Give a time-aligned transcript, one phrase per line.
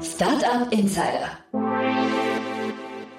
[0.00, 2.21] Startup Insider.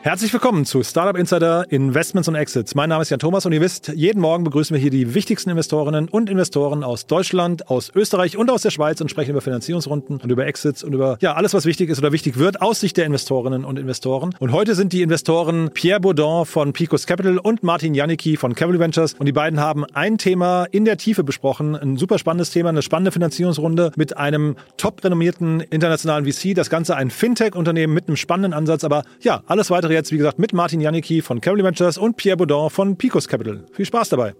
[0.05, 2.75] Herzlich willkommen zu Startup Insider Investments und Exits.
[2.75, 5.49] Mein Name ist Jan Thomas und ihr wisst, jeden Morgen begrüßen wir hier die wichtigsten
[5.49, 10.17] Investorinnen und Investoren aus Deutschland, aus Österreich und aus der Schweiz und sprechen über Finanzierungsrunden
[10.17, 12.97] und über Exits und über ja alles, was wichtig ist oder wichtig wird aus Sicht
[12.97, 14.35] der Investorinnen und Investoren.
[14.39, 18.79] Und heute sind die Investoren Pierre Baudin von Picos Capital und Martin Janicki von Cavalry
[18.79, 22.67] Ventures und die beiden haben ein Thema in der Tiefe besprochen, ein super spannendes Thema,
[22.67, 28.17] eine spannende Finanzierungsrunde mit einem top renommierten internationalen VC, das Ganze ein Fintech-Unternehmen mit einem
[28.17, 31.97] spannenden Ansatz, aber ja, alles weitere jetzt, wie gesagt, mit Martin Janicki von Cavalry Ventures
[31.97, 33.65] und Pierre Baudin von Picos Capital.
[33.71, 34.33] Viel Spaß dabei.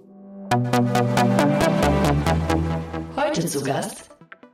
[3.15, 4.12] Heute zu Gast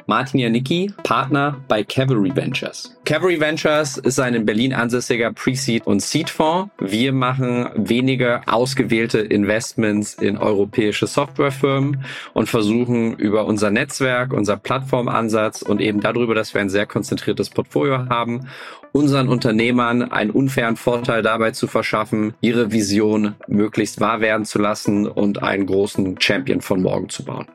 [0.09, 2.97] Martin Janicki, Partner bei Cavalry Ventures.
[3.05, 6.71] Cavalry Ventures ist ein in Berlin ansässiger Pre-Seed und Seed-Fonds.
[6.79, 15.61] Wir machen wenige ausgewählte Investments in europäische Softwarefirmen und versuchen über unser Netzwerk, unser Plattformansatz
[15.61, 18.47] und eben darüber, dass wir ein sehr konzentriertes Portfolio haben,
[18.91, 25.05] unseren Unternehmern einen unfairen Vorteil dabei zu verschaffen, ihre Vision möglichst wahr werden zu lassen
[25.05, 27.45] und einen großen Champion von morgen zu bauen.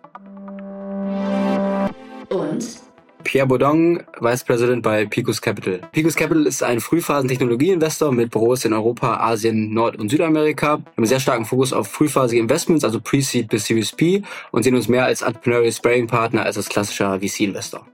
[3.25, 5.80] Pierre Baudon, Vice President bei Picos Capital.
[5.92, 10.67] Picos Capital ist ein Frühphasen-Technologieinvestor mit Büros in Europa, Asien, Nord- und Südamerika.
[10.67, 14.62] Wir haben einen sehr starken Fokus auf frühphasige Investments, also Pre-Seed bis Series P und
[14.62, 17.86] sehen uns mehr als Entrepreneurial Sparring Partner als als klassischer VC-Investor.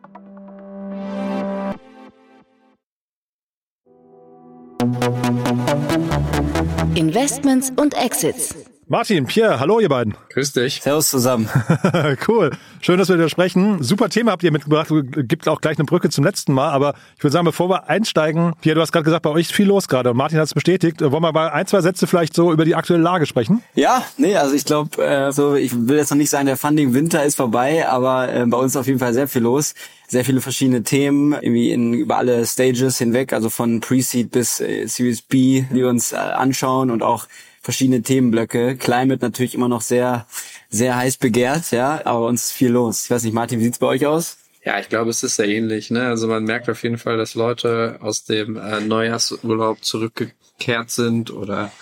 [6.94, 8.69] Investments und Exits.
[8.92, 10.16] Martin, Pierre, hallo ihr beiden.
[10.30, 10.82] Grüß dich.
[10.82, 11.48] Servus zusammen.
[12.28, 12.50] cool.
[12.80, 13.84] Schön, dass wir wieder sprechen.
[13.84, 14.88] Super Thema habt ihr mitgebracht.
[15.28, 16.70] Gibt auch gleich eine Brücke zum letzten Mal.
[16.70, 19.52] Aber ich würde sagen, bevor wir einsteigen, Pierre, du hast gerade gesagt, bei euch ist
[19.52, 20.10] viel los gerade.
[20.10, 21.02] Und Martin hat es bestätigt.
[21.02, 23.62] Wollen wir mal ein, zwei Sätze vielleicht so über die aktuelle Lage sprechen?
[23.76, 26.92] Ja, nee, also ich glaube, äh, so ich will jetzt noch nicht sagen, der Funding
[26.92, 29.74] Winter ist vorbei, aber äh, bei uns ist auf jeden Fall sehr viel los.
[30.08, 34.88] Sehr viele verschiedene Themen, irgendwie in, über alle Stages hinweg, also von Pre-Seed bis äh,
[34.88, 37.28] Series B, die wir uns äh, anschauen und auch
[37.60, 38.76] verschiedene Themenblöcke.
[38.76, 40.26] Climate natürlich immer noch sehr,
[40.68, 43.04] sehr heiß begehrt, ja, aber uns ist viel los.
[43.04, 44.38] Ich weiß nicht, Martin, wie sieht's bei euch aus?
[44.64, 45.90] Ja, ich glaube, es ist sehr ähnlich.
[45.90, 46.06] Ne?
[46.06, 51.72] Also man merkt auf jeden Fall, dass Leute aus dem äh, Neujahrsurlaub zurückgekehrt sind oder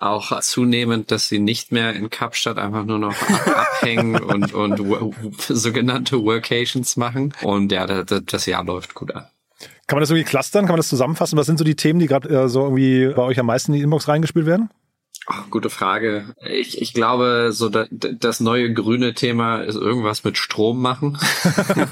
[0.00, 3.48] auch zunehmend, dass sie nicht mehr in Kapstadt einfach nur noch ab
[3.82, 4.80] abhängen und, und
[5.48, 7.34] sogenannte Workations machen.
[7.42, 9.26] Und ja, das, das Jahr läuft gut an.
[9.86, 10.66] Kann man das irgendwie clustern?
[10.66, 11.36] Kann man das zusammenfassen?
[11.38, 13.78] Was sind so die Themen, die gerade äh, so irgendwie bei euch am meisten in
[13.78, 14.70] die Inbox reingespielt werden?
[15.30, 16.34] Ach, gute Frage.
[16.40, 21.18] Ich, ich glaube, so da, das neue grüne Thema ist irgendwas mit Strom machen.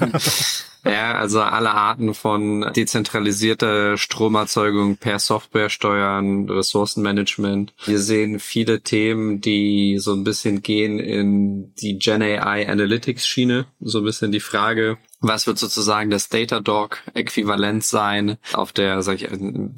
[0.83, 7.75] ja, also alle Arten von dezentralisierter Stromerzeugung per Software steuern, Ressourcenmanagement.
[7.85, 13.67] Wir sehen viele Themen, die so ein bisschen gehen in die Gen AI Analytics Schiene.
[13.79, 19.27] So ein bisschen die Frage, was wird sozusagen das Datadog-Äquivalent sein, auf der, sag ich,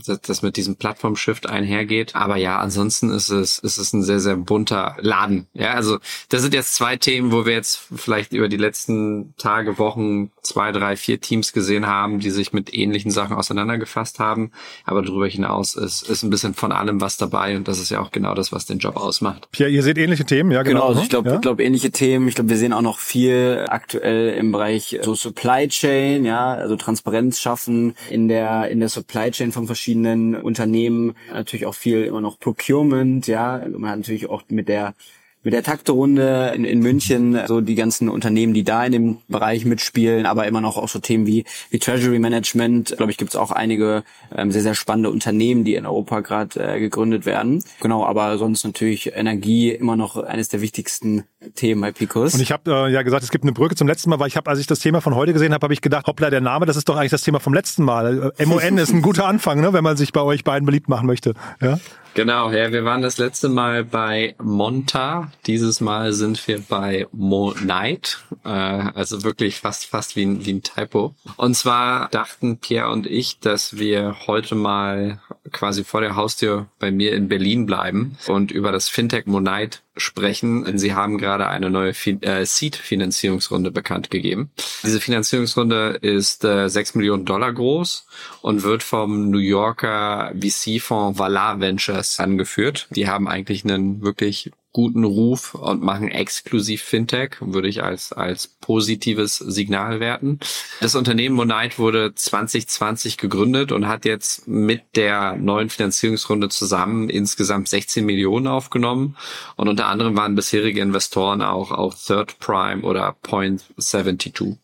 [0.06, 2.16] das das mit diesem Plattform-Shift einhergeht.
[2.16, 5.48] Aber ja, ansonsten ist es, ist es ein sehr, sehr bunter Laden.
[5.54, 6.00] Ja, also
[6.30, 10.72] das sind jetzt zwei Themen, wo wir jetzt vielleicht über die letzten Tage, Wochen zwei,
[10.72, 14.52] drei, vier Teams gesehen haben, die sich mit ähnlichen Sachen auseinandergefasst haben.
[14.86, 18.02] Aber darüber hinaus ist, ist ein bisschen von allem was dabei und das ist ja
[18.02, 19.48] auch genau das, was den Job ausmacht.
[19.52, 20.80] Pierre, ihr seht ähnliche Themen, ja genau.
[20.80, 21.04] Genau, also ne?
[21.04, 21.36] ich glaube, ja?
[21.36, 22.28] ich glaube ähnliche Themen.
[22.28, 26.76] Ich glaube, wir sehen auch noch viel aktuell im Bereich so Supply Chain, ja, also
[26.76, 31.14] Transparenz schaffen in der in der Supply Chain von verschiedenen Unternehmen.
[31.32, 33.64] Natürlich auch viel immer noch Procurement, ja.
[33.70, 34.96] Man hat natürlich auch mit der
[35.44, 39.64] mit der Takterunde in, in München so die ganzen Unternehmen, die da in dem Bereich
[39.64, 42.96] mitspielen, aber immer noch auch so Themen wie, wie Treasury Management.
[42.98, 44.04] Glaube ich, gibt es auch einige
[44.36, 47.64] ähm, sehr, sehr spannende Unternehmen, die in Europa gerade äh, gegründet werden.
[47.80, 51.24] Genau, aber sonst natürlich Energie immer noch eines der wichtigsten
[51.56, 52.34] Themen bei Picos.
[52.34, 54.36] Und ich habe äh, ja gesagt, es gibt eine Brücke zum letzten Mal, weil ich
[54.36, 56.66] habe, als ich das Thema von heute gesehen habe, habe ich gedacht, hoppla, der Name,
[56.66, 58.34] das ist doch eigentlich das Thema vom letzten Mal.
[58.38, 61.08] Äh, MON ist ein guter Anfang, ne, wenn man sich bei euch beiden beliebt machen
[61.08, 61.34] möchte.
[61.62, 61.80] Ja?
[62.16, 65.32] Genau, ja, wir waren das letzte Mal bei Monta.
[65.46, 68.18] Dieses Mal sind wir bei Monite.
[68.44, 71.16] Äh, also wirklich fast, fast wie ein, wie ein Typo.
[71.38, 76.92] Und zwar dachten Pierre und ich, dass wir heute mal quasi vor der Haustür bei
[76.92, 80.78] mir in Berlin bleiben und über das Fintech Monite sprechen.
[80.78, 84.52] Sie haben gerade eine neue fin äh, Seed-Finanzierungsrunde bekannt gegeben.
[84.84, 88.08] Diese Finanzierungsrunde ist äh, 6 Millionen Dollar groß
[88.42, 92.88] und wird vom New Yorker VC-Fonds Valar Ventures angeführt.
[92.92, 98.48] Die haben eigentlich einen wirklich guten Ruf und machen exklusiv Fintech, würde ich als, als
[98.48, 100.40] positives Signal werten.
[100.80, 107.68] Das Unternehmen Monite wurde 2020 gegründet und hat jetzt mit der neuen Finanzierungsrunde zusammen insgesamt
[107.68, 109.18] 16 Millionen aufgenommen.
[109.56, 114.58] Und unter anderem waren bisherige Investoren auch, auch Third Prime oder Point 72.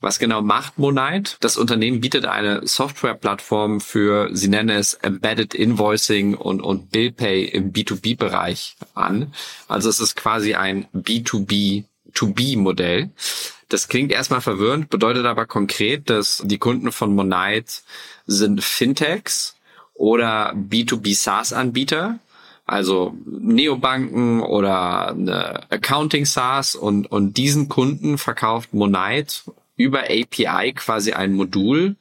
[0.00, 1.36] Was genau macht Monite?
[1.40, 7.44] Das Unternehmen bietet eine Softwareplattform für, sie nennen es Embedded Invoicing und, und Bill Pay
[7.44, 9.32] im B2B-Bereich an.
[9.68, 13.08] Also es ist quasi ein B2B-to-B-Modell.
[13.70, 17.80] Das klingt erstmal verwirrend, bedeutet aber konkret, dass die Kunden von Monite
[18.26, 19.56] sind Fintechs
[19.94, 22.18] oder B2B SaaS-Anbieter,
[22.66, 25.16] also Neobanken oder
[25.70, 29.36] Accounting SaaS und, und diesen Kunden verkauft Monite
[29.76, 31.96] über API quasi ein Modul,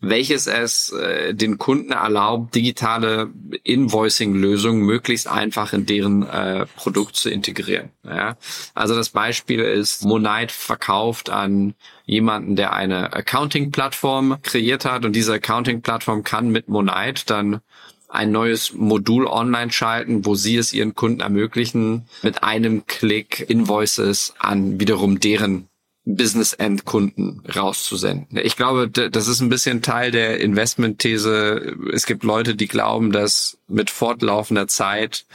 [0.00, 3.30] welches es äh, den Kunden erlaubt, digitale
[3.64, 7.90] Invoicing-Lösungen möglichst einfach in deren äh, Produkt zu integrieren.
[8.04, 8.36] Ja?
[8.74, 11.74] Also das Beispiel ist, Monite verkauft an
[12.04, 17.60] jemanden, der eine Accounting-Plattform kreiert hat und diese Accounting-Plattform kann mit Monite dann
[18.08, 24.34] ein neues Modul online schalten, wo sie es ihren Kunden ermöglichen, mit einem Klick Invoices
[24.38, 25.68] an wiederum deren
[26.16, 28.38] Business-End-Kunden rauszusenden.
[28.42, 31.76] Ich glaube, das ist ein bisschen Teil der Investment-These.
[31.92, 35.26] Es gibt Leute, die glauben, dass mit fortlaufender Zeit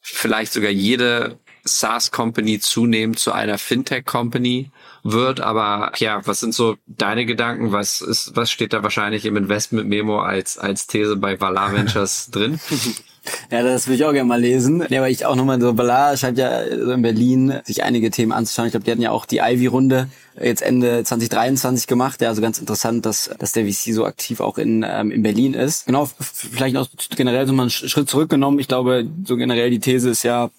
[0.00, 4.70] vielleicht sogar jede SaaS-Company zunehmend zu einer Fintech-Company
[5.02, 5.40] wird.
[5.40, 7.72] Aber ja, was sind so deine Gedanken?
[7.72, 12.60] Was ist, was steht da wahrscheinlich im Investment-Memo als, als These bei Valar Ventures drin?
[13.50, 14.84] Ja, das würde ich auch gerne mal lesen.
[14.88, 18.66] Ja, weil ich auch nochmal so, Bala scheint ja in Berlin sich einige Themen anzuschauen.
[18.66, 20.08] Ich glaube, die hatten ja auch die Ivy-Runde
[20.40, 22.20] jetzt Ende 2023 gemacht.
[22.20, 25.54] Ja, also ganz interessant, dass, dass der VC so aktiv auch in, ähm, in Berlin
[25.54, 25.86] ist.
[25.86, 28.58] Genau, vielleicht auch generell so mal einen Schritt zurückgenommen.
[28.58, 30.50] Ich glaube, so generell die These ist ja,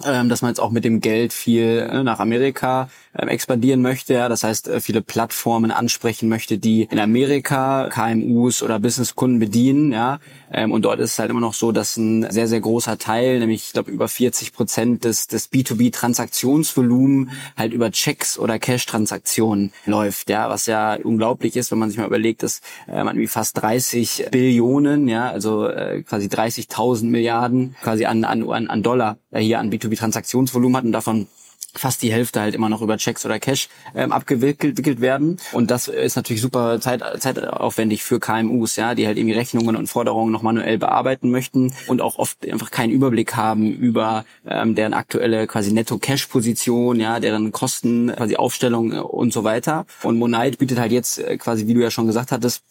[0.00, 2.88] dass man jetzt auch mit dem Geld viel äh, nach Amerika
[3.18, 4.14] ähm, expandieren möchte.
[4.14, 9.92] Ja, das heißt, äh, viele Plattformen ansprechen möchte, die in Amerika KMUs oder Businesskunden bedienen.
[9.92, 10.20] Ja,
[10.52, 13.40] ähm, und dort ist es halt immer noch so, dass ein sehr sehr großer Teil,
[13.40, 18.86] nämlich ich glaube über 40 Prozent des des B2B Transaktionsvolumen halt über Checks oder Cash
[18.86, 20.30] Transaktionen läuft.
[20.30, 23.60] Ja, was ja unglaublich ist, wenn man sich mal überlegt, dass äh, man wie fast
[23.60, 29.58] 30 Billionen, ja, also äh, quasi 30.000 Milliarden quasi an an an Dollar äh, hier
[29.58, 31.26] an B2B Transaktionsvolumen hat davon
[31.74, 35.38] fast die Hälfte halt immer noch über Checks oder Cash ähm, abgewickelt werden.
[35.52, 39.86] Und das ist natürlich super zeit, zeitaufwendig für KMUs, ja, die halt irgendwie Rechnungen und
[39.86, 44.94] Forderungen noch manuell bearbeiten möchten und auch oft einfach keinen Überblick haben über ähm, deren
[44.94, 49.86] aktuelle quasi Netto-Cash-Position, ja, deren Kosten, quasi Aufstellung und so weiter.
[50.02, 52.62] Und Monite bietet halt jetzt äh, quasi, wie du ja schon gesagt hattest,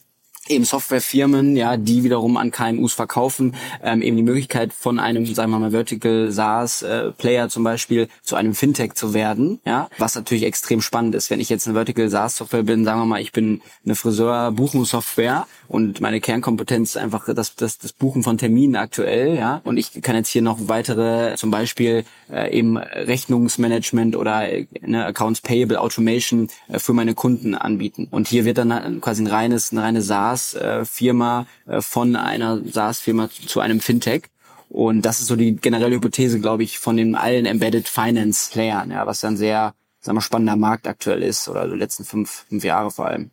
[0.50, 5.52] eben Softwarefirmen, ja, die wiederum an KMUs verkaufen, ähm, eben die Möglichkeit von einem, sagen
[5.52, 10.16] wir mal, Vertical SaaS äh, Player zum Beispiel zu einem Fintech zu werden, ja, was
[10.16, 11.30] natürlich extrem spannend ist.
[11.30, 15.48] Wenn ich jetzt eine Vertical SaaS Software bin, sagen wir mal, ich bin eine Friseur-Buchungssoftware
[15.68, 20.02] und meine Kernkompetenz ist einfach das, das, das Buchen von Terminen aktuell, ja, und ich
[20.02, 25.80] kann jetzt hier noch weitere, zum Beispiel äh, eben Rechnungsmanagement oder äh, ne, Accounts Payable
[25.80, 28.08] Automation äh, für meine Kunden anbieten.
[28.10, 33.30] Und hier wird dann quasi ein reines, eine reine SaaS SaaS-Firma äh, von einer SaaS-Firma
[33.30, 34.24] zu einem Fintech.
[34.70, 38.92] Und das ist so die generelle Hypothese, glaube ich, von den allen Embedded Finance Playern,
[38.92, 42.64] ja, was dann sehr, sagen wir, spannender Markt aktuell ist oder die letzten fünf, fünf
[42.64, 43.32] Jahre vor allem.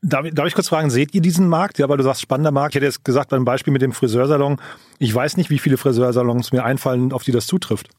[0.00, 1.78] Darf, darf ich kurz fragen, seht ihr diesen Markt?
[1.78, 2.72] Ja, weil du sagst spannender Markt.
[2.72, 4.60] Ich hätte jetzt gesagt, beim Beispiel mit dem Friseursalon,
[4.98, 7.90] ich weiß nicht, wie viele Friseursalons mir einfallen, auf die das zutrifft.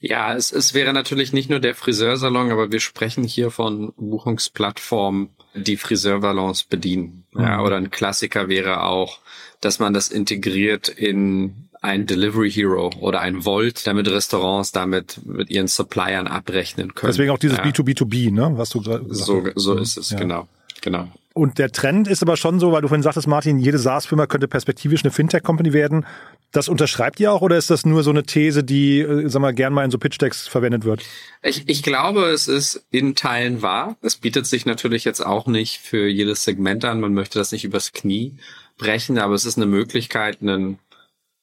[0.00, 5.30] Ja, es, es wäre natürlich nicht nur der Friseursalon, aber wir sprechen hier von Buchungsplattformen,
[5.54, 7.24] die Friseursalons bedienen.
[7.32, 7.42] Mhm.
[7.42, 9.18] Ja, oder ein Klassiker wäre auch,
[9.60, 15.50] dass man das integriert in ein Delivery Hero oder ein Volt, damit Restaurants damit mit
[15.50, 17.12] ihren Suppliern abrechnen können.
[17.12, 17.64] Deswegen auch dieses ja.
[17.64, 19.18] B2B2B, ne, was du gesagt hast.
[19.18, 20.18] So, so ist es, ja.
[20.18, 20.48] genau.
[20.80, 21.08] Genau.
[21.38, 24.48] Und der Trend ist aber schon so, weil du vorhin sagtest, Martin, jede SaaS-Firma könnte
[24.48, 26.04] perspektivisch eine Fintech-Company werden.
[26.50, 29.54] Das unterschreibt ihr auch oder ist das nur so eine These, die, äh, sag mal,
[29.54, 31.04] gern mal in so Pitch-Decks verwendet wird?
[31.40, 33.96] Ich, ich glaube, es ist in Teilen wahr.
[34.02, 37.00] Es bietet sich natürlich jetzt auch nicht für jedes Segment an.
[37.00, 38.38] Man möchte das nicht übers Knie
[38.76, 40.80] brechen, aber es ist eine Möglichkeit, einen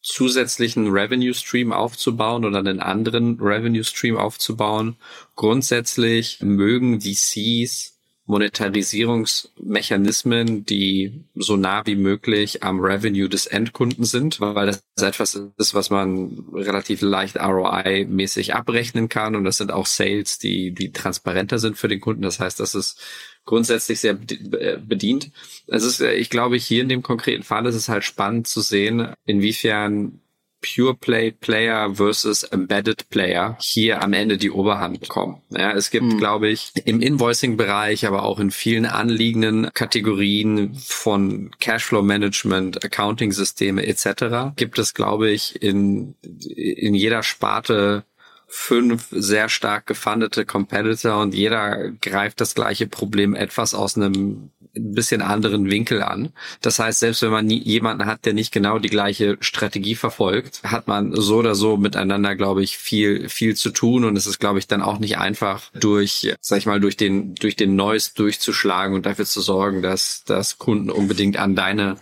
[0.02, 4.98] zusätzlichen Revenue Stream aufzubauen oder einen anderen Revenue Stream aufzubauen.
[5.38, 7.95] Grundsätzlich mögen VCs
[8.27, 15.75] Monetarisierungsmechanismen, die so nah wie möglich am Revenue des Endkunden sind, weil das etwas ist,
[15.75, 21.60] was man relativ leicht ROI-mäßig abrechnen kann und das sind auch Sales, die, die transparenter
[21.60, 22.24] sind für den Kunden.
[22.24, 23.00] Das heißt, das ist
[23.46, 25.29] grundsätzlich sehr bedient.
[25.67, 29.13] Es ist, ich glaube, hier in dem konkreten Fall ist es halt spannend zu sehen,
[29.27, 30.20] inwiefern
[30.66, 35.42] Pure Play Player versus Embedded Player hier am Ende die Oberhand bekommen.
[35.50, 36.18] Ja, es gibt, mhm.
[36.18, 44.56] glaube ich, im Invoicing-Bereich, aber auch in vielen anliegenden Kategorien von Cashflow Management, Accounting-Systeme etc.
[44.56, 46.16] gibt es, glaube ich, in,
[46.48, 48.06] in jeder Sparte
[48.48, 54.94] fünf sehr stark gefundete Competitor und jeder greift das gleiche Problem etwas aus einem ein
[54.94, 56.32] bisschen anderen Winkel an.
[56.62, 60.62] Das heißt, selbst wenn man nie, jemanden hat, der nicht genau die gleiche Strategie verfolgt,
[60.63, 64.39] hat man so oder so miteinander, glaube ich, viel, viel zu tun und es ist,
[64.39, 68.12] glaube ich, dann auch nicht einfach durch, sag ich mal, durch den, durch den Noise
[68.15, 71.98] durchzuschlagen und dafür zu sorgen, dass, dass Kunden unbedingt an deine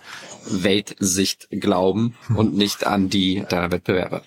[0.45, 4.23] Weltsicht glauben und nicht an die deiner Wettbewerber.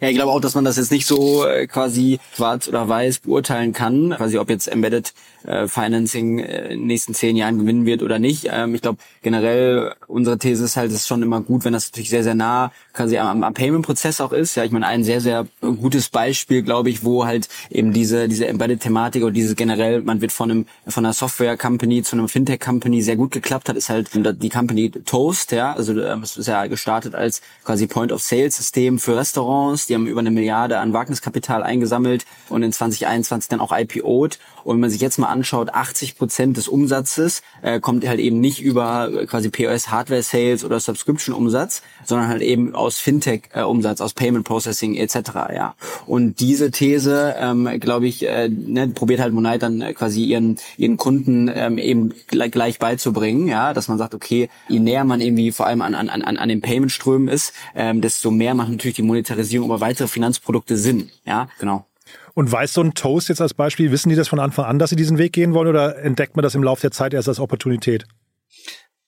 [0.00, 3.20] Ja, ich glaube auch, dass man das jetzt nicht so äh, quasi schwarz oder weiß
[3.20, 5.12] beurteilen kann, quasi ob jetzt Embedded
[5.44, 8.48] äh, Financing äh, in den nächsten zehn Jahren gewinnen wird oder nicht.
[8.50, 11.90] Ähm, ich glaube generell unsere These ist halt, es ist schon immer gut, wenn das
[11.90, 14.54] natürlich sehr sehr nah quasi am, am Payment-Prozess auch ist.
[14.54, 18.46] Ja, ich meine ein sehr sehr gutes Beispiel, glaube ich, wo halt eben diese diese
[18.46, 23.16] Embedded-Thematik oder diese generell, man wird von einem von einer Software-Company zu einem Fintech-Company sehr
[23.16, 25.52] gut geklappt hat, ist halt die Company Toast.
[25.52, 29.71] Ja, also ähm, es ist ja gestartet als quasi Point-of-Sale-System für Restaurants.
[29.86, 34.38] Die haben über eine Milliarde an Wagniskapital eingesammelt und in 2021 dann auch IPO'd.
[34.64, 38.40] Und wenn man sich jetzt mal anschaut, 80 Prozent des Umsatzes äh, kommt halt eben
[38.40, 43.50] nicht über äh, quasi POS Hardware Sales oder Subscription Umsatz, sondern halt eben aus Fintech
[43.54, 45.16] äh, Umsatz, aus Payment Processing etc.
[45.54, 45.74] Ja.
[46.06, 50.58] Und diese These, ähm, glaube ich, äh, ne, probiert halt Monite dann äh, quasi ihren
[50.76, 55.20] ihren Kunden ähm, eben gleich, gleich beizubringen, ja, dass man sagt, okay, je näher man
[55.20, 58.70] irgendwie vor allem an an an an den Payment Strömen ist, ähm, desto mehr macht
[58.70, 61.86] natürlich die Monetarisierung über weitere Finanzprodukte Sinn, ja, genau.
[62.34, 64.90] Und weiß so ein Toast jetzt als Beispiel, wissen die das von Anfang an, dass
[64.90, 67.40] sie diesen Weg gehen wollen oder entdeckt man das im Laufe der Zeit erst als
[67.40, 68.06] Opportunität?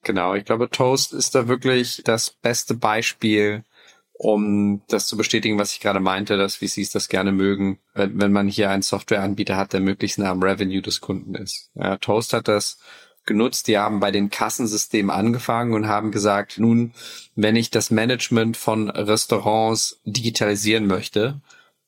[0.02, 3.64] Genau, ich glaube, Toast ist da wirklich das beste Beispiel,
[4.12, 8.32] um das zu bestätigen, was ich gerade meinte, dass VCs das gerne mögen, wenn, wenn
[8.32, 11.70] man hier einen Softwareanbieter hat, der möglichst nah am Revenue des Kunden ist.
[11.74, 12.78] Ja, Toast hat das
[13.26, 13.68] genutzt.
[13.68, 16.92] Die haben bei den Kassensystemen angefangen und haben gesagt, nun,
[17.34, 21.40] wenn ich das Management von Restaurants digitalisieren möchte,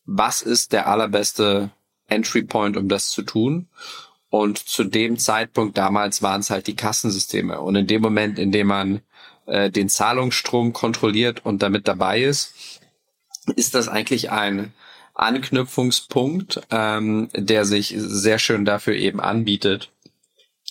[0.04, 1.70] was ist der allerbeste
[2.08, 3.68] Entry Point, um das zu tun?
[4.28, 7.60] Und zu dem Zeitpunkt damals waren es halt die Kassensysteme.
[7.60, 9.00] Und in dem Moment, in dem man
[9.46, 12.80] äh, den Zahlungsstrom kontrolliert und damit dabei ist,
[13.54, 14.72] ist das eigentlich ein
[15.14, 19.90] Anknüpfungspunkt, ähm, der sich sehr schön dafür eben anbietet,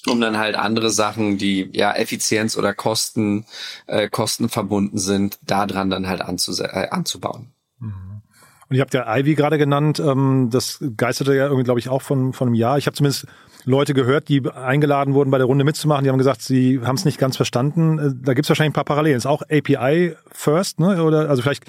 [0.07, 3.45] um dann halt andere Sachen, die ja Effizienz oder Kosten,
[3.87, 7.51] äh, Kosten verbunden sind, daran dann halt äh, anzubauen.
[7.79, 8.21] Mhm.
[8.67, 12.01] Und ihr habt ja Ivy gerade genannt, ähm, das geisterte ja irgendwie, glaube ich, auch
[12.01, 12.77] von, von einem Jahr.
[12.77, 13.27] Ich habe zumindest
[13.63, 17.05] Leute gehört, die eingeladen wurden, bei der Runde mitzumachen, die haben gesagt, sie haben es
[17.05, 17.99] nicht ganz verstanden.
[17.99, 19.17] Äh, da gibt es wahrscheinlich ein paar Parallelen.
[19.17, 21.03] Ist auch API first, ne?
[21.03, 21.65] Oder also vielleicht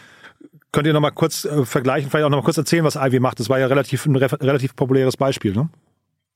[0.72, 3.20] könnt ihr noch mal kurz äh, vergleichen, vielleicht auch noch mal kurz erzählen, was Ivy
[3.20, 3.40] macht.
[3.40, 5.68] Das war ja relativ ein relativ populäres Beispiel, ne?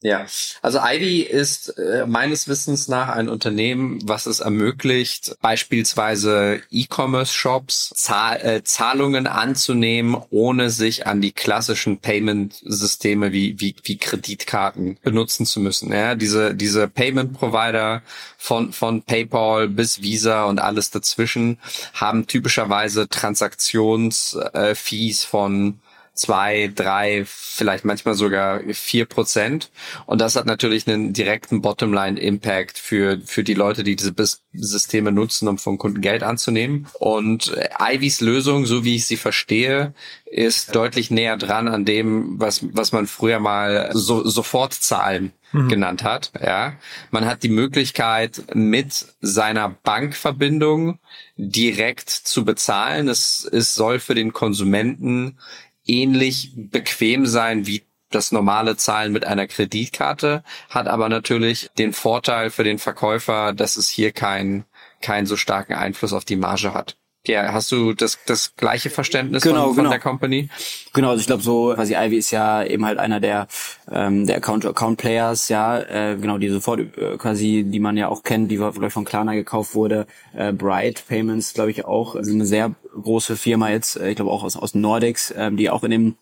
[0.02, 0.24] Ja,
[0.62, 8.40] also Ivy ist äh, meines Wissens nach ein Unternehmen, was es ermöglicht, beispielsweise E-Commerce-Shops Zahl,
[8.40, 15.60] äh, Zahlungen anzunehmen, ohne sich an die klassischen Payment-Systeme wie, wie, wie Kreditkarten benutzen zu
[15.60, 15.92] müssen.
[15.92, 18.00] Ja, diese, diese Payment-Provider
[18.38, 21.58] von, von PayPal bis Visa und alles dazwischen
[21.92, 25.78] haben typischerweise Transaktionsfees äh, von
[26.14, 29.70] zwei, drei, vielleicht manchmal sogar vier Prozent.
[30.06, 34.14] Und das hat natürlich einen direkten Bottomline-Impact für, für die Leute, die diese
[34.52, 36.86] Systeme nutzen, um von Kunden Geld anzunehmen.
[36.98, 39.94] Und Ivys Lösung, so wie ich sie verstehe,
[40.26, 45.68] ist deutlich näher dran an dem, was, was man früher mal so, Sofortzahlen mhm.
[45.68, 46.32] genannt hat.
[46.40, 46.74] Ja,
[47.10, 50.98] man hat die Möglichkeit mit seiner Bankverbindung
[51.36, 53.08] direkt zu bezahlen.
[53.08, 55.38] Es, es soll für den Konsumenten
[55.86, 62.50] ähnlich bequem sein wie das normale Zahlen mit einer Kreditkarte, hat aber natürlich den Vorteil
[62.50, 64.64] für den Verkäufer, dass es hier keinen
[65.00, 66.99] keinen so starken Einfluss auf die Marge hat.
[67.26, 69.90] Ja, hast du das, das gleiche Verständnis genau, von, von genau.
[69.90, 70.48] der Company?
[70.94, 73.46] Genau, also ich glaube so, quasi Ivy ist ja eben halt einer der
[73.90, 78.08] ähm, der Account Account Players, ja, äh, genau die sofort äh, quasi, die man ja
[78.08, 80.06] auch kennt, die ich von Klarna gekauft wurde.
[80.34, 84.30] Äh, Bright Payments, glaube ich auch, also eine sehr große Firma jetzt, äh, ich glaube
[84.30, 86.16] auch aus aus Nordics, äh, die auch in dem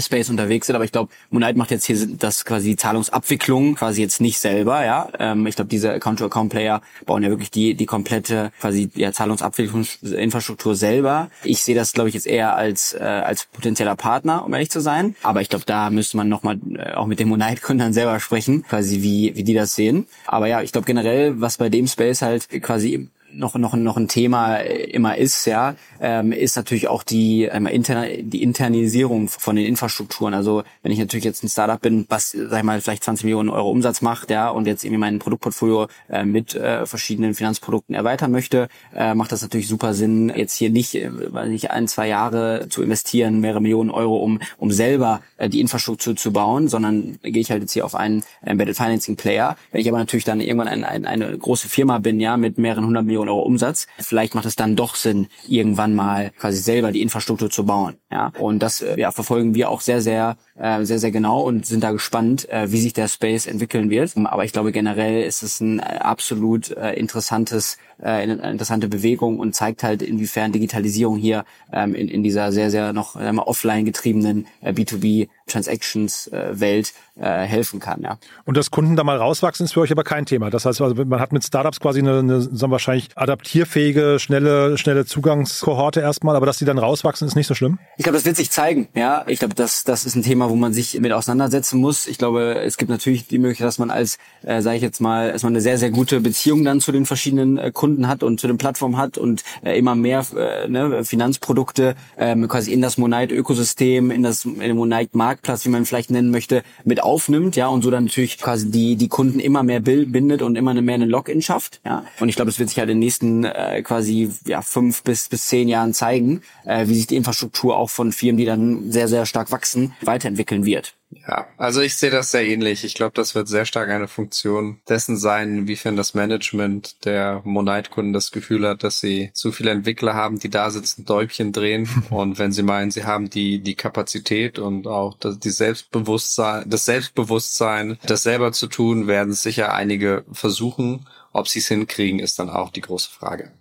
[0.00, 4.00] Space unterwegs sind, aber ich glaube, Moonlight macht jetzt hier das quasi die Zahlungsabwicklung quasi
[4.00, 5.08] jetzt nicht selber, ja.
[5.18, 11.30] Ähm, ich glaube, diese Account-to-Account-Player bauen ja wirklich die die komplette quasi ja, Zahlungsabwicklungsinfrastruktur selber.
[11.44, 14.80] Ich sehe das, glaube ich, jetzt eher als äh, als potenzieller Partner, um ehrlich zu
[14.80, 15.14] sein.
[15.22, 19.02] Aber ich glaube, da müsste man nochmal äh, auch mit den Moonlight-Gründern selber sprechen, quasi
[19.02, 20.06] wie wie die das sehen.
[20.26, 24.08] Aber ja, ich glaube generell, was bei dem Space halt quasi noch noch noch ein
[24.08, 29.66] Thema immer ist, ja, ähm, ist natürlich auch die ähm, interne, die Internisierung von den
[29.66, 30.34] Infrastrukturen.
[30.34, 33.48] Also wenn ich natürlich jetzt ein Startup bin, was sag ich mal vielleicht 20 Millionen
[33.48, 38.30] Euro Umsatz macht, ja, und jetzt irgendwie mein Produktportfolio äh, mit äh, verschiedenen Finanzprodukten erweitern
[38.30, 42.08] möchte, äh, macht das natürlich super Sinn, jetzt hier nicht, äh, weil nicht ein zwei
[42.08, 47.18] Jahre zu investieren, mehrere Millionen Euro, um um selber äh, die Infrastruktur zu bauen, sondern
[47.22, 49.56] gehe ich halt jetzt hier auf einen Embedded Financing Player.
[49.70, 52.86] Wenn ich aber natürlich dann irgendwann ein, ein, eine große Firma bin, ja, mit mehreren
[52.86, 57.02] hundert Millionen Euro Umsatz, vielleicht macht es dann doch Sinn, irgendwann mal quasi selber die
[57.02, 57.96] Infrastruktur zu bauen.
[58.10, 61.66] Ja, und das äh, ja, verfolgen wir auch sehr, sehr, äh, sehr, sehr genau und
[61.66, 64.12] sind da gespannt, äh, wie sich der Space entwickeln wird.
[64.24, 69.38] Aber ich glaube generell ist es ein äh, absolut äh, interessantes äh, eine interessante Bewegung
[69.38, 73.84] und zeigt halt, inwiefern Digitalisierung hier ähm, in, in dieser sehr, sehr noch äh, offline
[73.84, 78.02] getriebenen äh, B2B Transactions äh, Welt äh, helfen kann.
[78.02, 78.18] Ja.
[78.44, 80.50] Und dass Kunden da mal rauswachsen, ist für euch aber kein Thema.
[80.50, 84.78] Das heißt, also man hat mit Startups quasi eine, eine sagen wir wahrscheinlich adaptierfähige, schnelle,
[84.78, 87.78] schnelle Zugangskohorte erstmal, aber dass die dann rauswachsen, ist nicht so schlimm?
[87.96, 88.88] Ich glaube, das wird sich zeigen.
[88.94, 92.06] Ja, ich glaube, das, das ist ein Thema, wo man sich mit auseinandersetzen muss.
[92.06, 95.32] Ich glaube, es gibt natürlich die Möglichkeit, dass man als, äh, sage ich jetzt mal,
[95.42, 98.46] man eine sehr, sehr gute Beziehung dann zu den verschiedenen äh, Kunden hat und zu
[98.46, 104.10] den Plattformen hat und äh, immer mehr äh, ne, Finanzprodukte ähm, quasi in das Monite-Ökosystem,
[104.10, 108.38] in das Monite-Marktplatz, wie man vielleicht nennen möchte, mit aufnimmt, ja, und so dann natürlich
[108.38, 112.04] quasi die die Kunden immer mehr bindet und immer mehr eine Login schafft, ja.
[112.20, 115.28] Und ich glaube, es wird sich halt in den nächsten äh, quasi ja fünf bis
[115.28, 119.08] bis zehn Jahren zeigen, äh, wie sich die Infrastruktur auch von Firmen, die dann sehr
[119.08, 119.92] sehr stark wachsen,
[120.32, 120.94] weiterentwickeln wird.
[121.28, 122.84] Ja, also ich sehe das sehr ähnlich.
[122.84, 128.14] Ich glaube, das wird sehr stark eine Funktion dessen sein, inwiefern das Management der Monite-Kunden
[128.14, 131.88] das Gefühl hat, dass sie zu viele Entwickler haben, die da sitzen, Däubchen drehen.
[132.10, 136.86] und wenn sie meinen, sie haben die, die Kapazität und auch das, die Selbstbewusstsein, das
[136.86, 141.06] Selbstbewusstsein, das selber zu tun, werden sicher einige versuchen.
[141.34, 143.52] Ob sie es hinkriegen, ist dann auch die große Frage.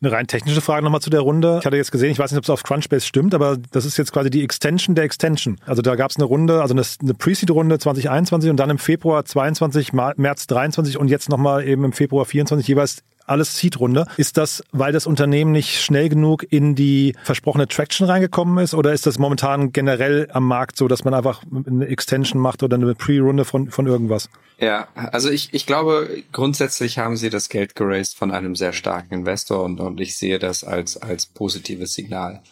[0.00, 1.56] Eine rein technische Frage nochmal zu der Runde.
[1.58, 3.96] Ich hatte jetzt gesehen, ich weiß nicht, ob es auf Crunchbase stimmt, aber das ist
[3.96, 5.58] jetzt quasi die Extension der Extension.
[5.66, 9.92] Also da gab es eine Runde, also eine, Pre-Seed-Runde 2021 und dann im Februar 22,
[9.92, 14.06] März 23 und jetzt nochmal eben im Februar 24 jeweils alles Seed-Runde.
[14.16, 18.92] Ist das, weil das Unternehmen nicht schnell genug in die versprochene Traction reingekommen ist oder
[18.92, 22.94] ist das momentan generell am Markt so, dass man einfach eine Extension macht oder eine
[22.94, 24.28] Pre-Runde von, von irgendwas?
[24.58, 29.14] Ja, also ich, ich glaube, grundsätzlich haben sie das Geld geraced von einem sehr starken
[29.14, 32.42] Investor und, und ich sehe das als, als positives Signal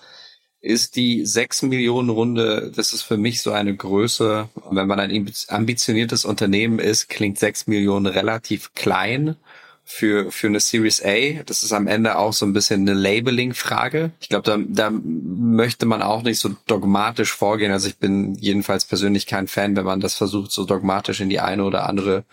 [0.66, 5.32] ist die 6 Millionen Runde, das ist für mich so eine Größe, wenn man ein
[5.48, 9.36] ambitioniertes Unternehmen ist, klingt 6 Millionen relativ klein
[9.88, 11.42] für, für eine Series A.
[11.46, 14.10] Das ist am Ende auch so ein bisschen eine Labeling-Frage.
[14.20, 17.70] Ich glaube, da, da möchte man auch nicht so dogmatisch vorgehen.
[17.70, 21.38] Also ich bin jedenfalls persönlich kein Fan, wenn man das versucht, so dogmatisch in die
[21.38, 22.24] eine oder andere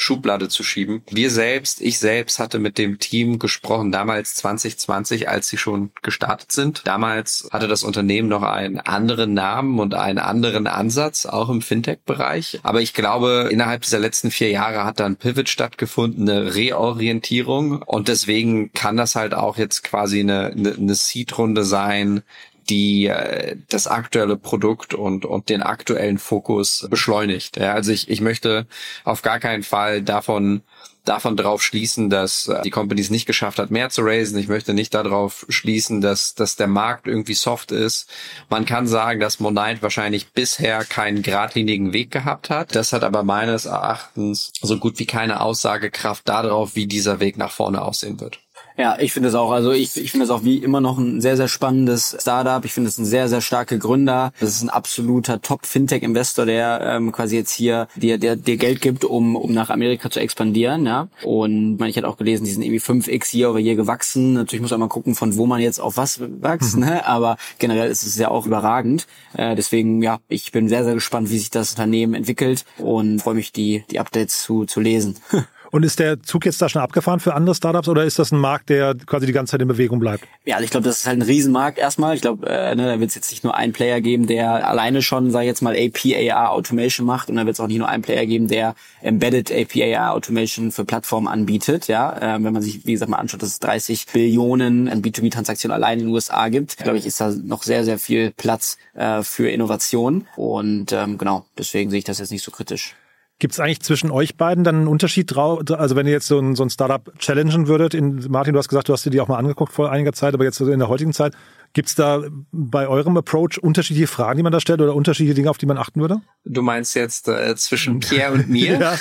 [0.00, 1.02] Schublade zu schieben.
[1.10, 6.52] Wir selbst, ich selbst hatte mit dem Team gesprochen, damals 2020, als sie schon gestartet
[6.52, 6.82] sind.
[6.86, 12.60] Damals hatte das Unternehmen noch einen anderen Namen und einen anderen Ansatz, auch im Fintech-Bereich.
[12.62, 17.82] Aber ich glaube, innerhalb dieser letzten vier Jahre hat da ein Pivot stattgefunden, eine Reorientierung.
[17.82, 22.22] Und deswegen kann das halt auch jetzt quasi eine, eine Seed-Runde sein,
[22.70, 27.56] die äh, das aktuelle Produkt und, und den aktuellen Fokus beschleunigt.
[27.56, 28.66] Ja, also ich, ich möchte
[29.04, 30.62] auf gar keinen Fall davon
[31.04, 34.38] davon drauf schließen, dass äh, die Company es nicht geschafft hat, mehr zu raisen.
[34.38, 38.08] Ich möchte nicht darauf schließen, dass, dass der Markt irgendwie soft ist.
[38.48, 42.74] Man kann sagen, dass Monite wahrscheinlich bisher keinen geradlinigen Weg gehabt hat.
[42.76, 47.50] Das hat aber meines Erachtens so gut wie keine Aussagekraft darauf, wie dieser Weg nach
[47.50, 48.40] vorne aussehen wird.
[48.76, 49.50] Ja, ich finde es auch.
[49.50, 52.64] Also ich, ich finde es auch wie immer noch ein sehr, sehr spannendes Startup.
[52.64, 54.32] Ich finde es ein sehr, sehr starke Gründer.
[54.40, 59.04] Das ist ein absoluter Top-Fintech-Investor, der ähm, quasi jetzt hier dir, der, dir Geld gibt,
[59.04, 60.86] um, um nach Amerika zu expandieren.
[60.86, 61.08] Ja.
[61.24, 64.34] Und man, ich hatte auch gelesen, die sind irgendwie 5x Year over Year gewachsen.
[64.34, 66.76] Natürlich muss man mal gucken, von wo man jetzt auf was wächst.
[66.76, 66.84] Mhm.
[66.84, 67.06] Ne?
[67.06, 69.06] Aber generell ist es ja auch überragend.
[69.36, 73.34] Äh, deswegen, ja, ich bin sehr, sehr gespannt, wie sich das Unternehmen entwickelt und freue
[73.34, 75.16] mich, die, die Updates zu, zu lesen.
[75.70, 78.38] Und ist der Zug jetzt da schon abgefahren für andere Startups oder ist das ein
[78.38, 80.24] Markt, der quasi die ganze Zeit in Bewegung bleibt?
[80.44, 82.14] Ja, also ich glaube, das ist halt ein Riesenmarkt erstmal.
[82.16, 85.02] Ich glaube, äh, ne, da wird es jetzt nicht nur einen Player geben, der alleine
[85.02, 87.88] schon, sag ich jetzt mal, APAR Automation macht und da wird es auch nicht nur
[87.88, 91.86] einen Player geben, der Embedded APAR Automation für Plattformen anbietet.
[91.86, 95.74] Ja, äh, wenn man sich, wie gesagt, mal anschaut, dass es 30 Billionen an B2B-Transaktionen
[95.74, 99.22] allein in den USA gibt, glaube ich, ist da noch sehr, sehr viel Platz äh,
[99.22, 100.26] für Innovation.
[100.36, 102.94] Und ähm, genau, deswegen sehe ich das jetzt nicht so kritisch.
[103.40, 105.62] Gibt es eigentlich zwischen euch beiden dann einen Unterschied drauf?
[105.70, 108.68] Also wenn ihr jetzt so ein, so ein Startup challengen würdet, in, Martin, du hast
[108.68, 110.88] gesagt, du hast dir die auch mal angeguckt vor einiger Zeit, aber jetzt in der
[110.88, 111.34] heutigen Zeit,
[111.72, 115.58] Gibt's da bei eurem Approach unterschiedliche Fragen, die man da stellt oder unterschiedliche Dinge, auf
[115.58, 116.20] die man achten würde?
[116.44, 118.80] Du meinst jetzt äh, zwischen Pierre und mir?
[118.80, 118.98] ja,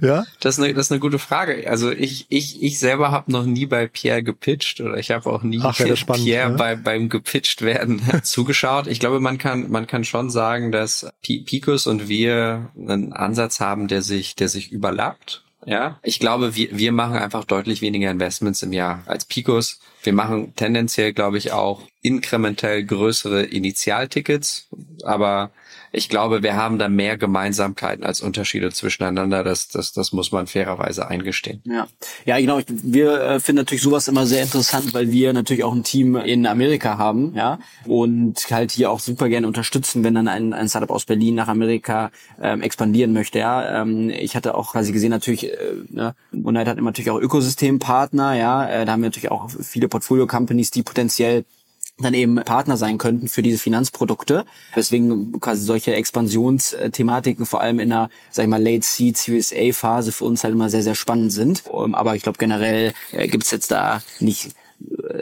[0.00, 0.24] ja.
[0.40, 1.68] Das ist, eine, das ist eine gute Frage.
[1.68, 5.42] Also ich, ich, ich selber habe noch nie bei Pierre gepitcht oder ich habe auch
[5.42, 6.56] nie Ach, ja, spannend, Pierre ja.
[6.56, 8.86] bei, beim gepitcht werden zugeschaut.
[8.86, 13.60] Ich glaube, man kann, man kann schon sagen, dass P Picos und wir einen Ansatz
[13.60, 15.45] haben, der sich, der sich überlappt.
[15.66, 19.80] Ja, ich glaube, wir, wir machen einfach deutlich weniger Investments im Jahr als Picos.
[20.04, 24.68] Wir machen tendenziell, glaube ich, auch inkrementell größere Initialtickets,
[25.02, 25.50] aber
[25.96, 29.42] ich glaube, wir haben da mehr Gemeinsamkeiten als Unterschiede zwischeneinander.
[29.42, 31.62] Das, das, das muss man fairerweise eingestehen.
[31.64, 31.86] Ja,
[32.26, 32.58] ja, genau.
[32.58, 36.16] Ich, wir äh, finden natürlich sowas immer sehr interessant, weil wir natürlich auch ein Team
[36.16, 40.68] in Amerika haben, ja, und halt hier auch super gerne unterstützen, wenn dann ein, ein
[40.68, 42.10] Startup aus Berlin nach Amerika
[42.42, 43.38] ähm, expandieren möchte.
[43.38, 45.56] Ja, ähm, ich hatte auch quasi gesehen natürlich, äh,
[45.88, 50.70] ne, Monite hat natürlich auch Ökosystempartner, ja, äh, da haben wir natürlich auch viele Portfolio-Companies,
[50.70, 51.46] die potenziell
[51.98, 54.44] dann eben Partner sein könnten für diese Finanzprodukte.
[54.74, 59.72] Deswegen quasi solche Expansionsthematiken vor allem in der, sag ich mal, Late Seed Series A
[59.72, 61.64] Phase für uns halt immer sehr, sehr spannend sind.
[61.72, 64.50] Ähm, Aber ich glaube generell äh, gibt's jetzt da nicht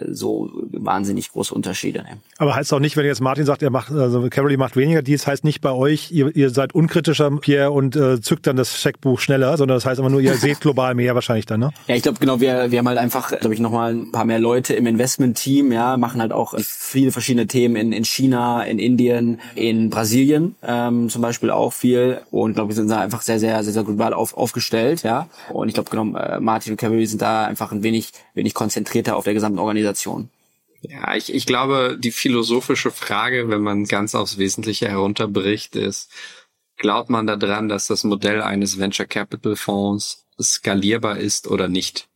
[0.09, 2.01] so wahnsinnig große Unterschiede.
[2.01, 2.19] Ne?
[2.39, 5.27] Aber heißt auch nicht, wenn jetzt Martin sagt, er macht, also Caroly macht weniger Deals,
[5.27, 9.21] heißt nicht bei euch, ihr, ihr seid unkritischer, Pierre, und äh, zückt dann das Scheckbuch
[9.21, 11.71] schneller, sondern das heißt immer nur, ihr seht global mehr wahrscheinlich dann, ne?
[11.87, 14.39] Ja, ich glaube genau, wir, wir haben halt einfach, glaube ich, nochmal ein paar mehr
[14.39, 19.41] Leute im Investment-Team, ja, machen halt auch viele verschiedene Themen in, in China, in Indien,
[19.55, 23.63] in Brasilien ähm, zum Beispiel auch viel und glaube, wir sind da einfach sehr, sehr,
[23.63, 25.29] sehr, sehr global auf, aufgestellt, ja.
[25.53, 29.17] Und ich glaube genau, äh, Martin und Caroly sind da einfach ein wenig, wenig konzentrierter
[29.17, 29.74] auf der gesamten Organisation.
[30.83, 36.11] Ja, ich, ich glaube, die philosophische Frage, wenn man ganz aufs Wesentliche herunterbricht, ist,
[36.77, 42.09] glaubt man daran, dass das Modell eines Venture Capital Fonds skalierbar ist oder nicht?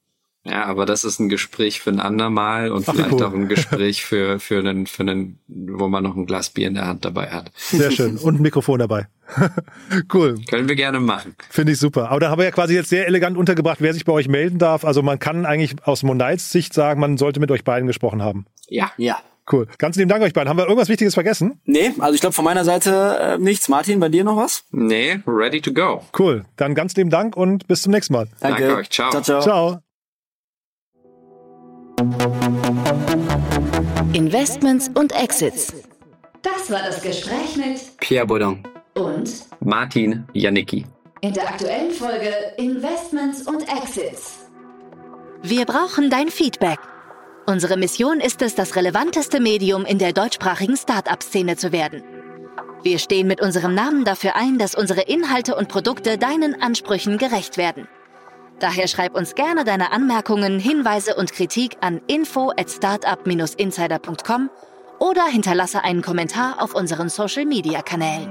[0.49, 3.25] Ja, aber das ist ein Gespräch für ein andermal und Ach, vielleicht cool.
[3.25, 6.75] auch ein Gespräch für, für einen, für einen, wo man noch ein Glas Bier in
[6.75, 7.51] der Hand dabei hat.
[7.57, 8.17] Sehr schön.
[8.17, 9.09] Und ein Mikrofon dabei.
[10.15, 10.37] cool.
[10.49, 11.35] Können wir gerne machen.
[11.51, 12.11] Finde ich super.
[12.11, 14.59] Aber da haben wir ja quasi jetzt sehr elegant untergebracht, wer sich bei euch melden
[14.59, 14.85] darf.
[14.85, 18.47] Also man kann eigentlich aus Monites Sicht sagen, man sollte mit euch beiden gesprochen haben.
[18.69, 18.91] Ja.
[18.97, 19.19] Ja.
[19.51, 19.67] Cool.
[19.79, 20.49] Ganz lieben Dank euch beiden.
[20.49, 21.61] Haben wir irgendwas Wichtiges vergessen?
[21.65, 23.69] Nee, also ich glaube von meiner Seite äh, nichts.
[23.69, 24.65] Martin, bei dir noch was?
[24.71, 26.05] Nee, ready to go.
[26.19, 26.45] Cool.
[26.57, 28.29] Dann ganz lieben Dank und bis zum nächsten Mal.
[28.41, 28.91] Danke euch.
[28.91, 29.11] Ciao.
[29.11, 29.41] Ciao, ciao.
[29.41, 29.88] Ciao.
[34.13, 35.73] Investments und Exits.
[36.43, 38.63] Das war das Gespräch mit Pierre Baudin.
[38.95, 40.87] und Martin Janicki.
[41.23, 44.47] in der aktuellen Folge Investments und Exits.
[45.43, 46.79] Wir brauchen dein Feedback.
[47.47, 52.05] Unsere Mission ist es, das relevanteste Medium in der deutschsprachigen Start-up-Szene zu werden.
[52.85, 57.57] Wir stehen mit unserem Namen dafür ein, dass unsere Inhalte und Produkte deinen Ansprüchen gerecht
[57.57, 57.89] werden.
[58.61, 64.51] Daher schreib uns gerne deine Anmerkungen, Hinweise und Kritik an info at startup-insider.com
[64.99, 68.29] oder hinterlasse einen Kommentar auf unseren Social-Media-Kanälen.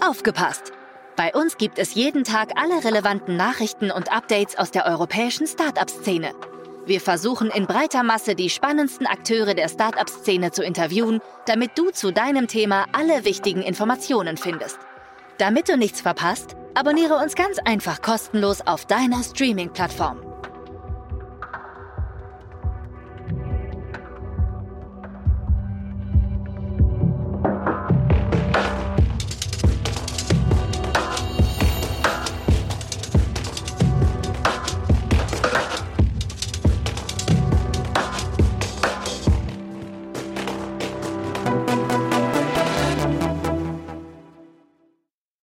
[0.00, 0.72] Aufgepasst!
[1.16, 6.32] Bei uns gibt es jeden Tag alle relevanten Nachrichten und Updates aus der europäischen Startup-Szene.
[6.86, 12.10] Wir versuchen in breiter Masse die spannendsten Akteure der Startup-Szene zu interviewen, damit du zu
[12.10, 14.78] deinem Thema alle wichtigen Informationen findest.
[15.36, 20.29] Damit du nichts verpasst, abonniere uns ganz einfach kostenlos auf deiner Streaming-Plattform.